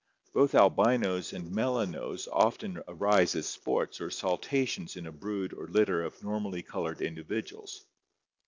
[0.33, 6.01] Both albinos and melanos often arise as sports or saltations in a brood or litter
[6.03, 7.85] of normally colored individuals.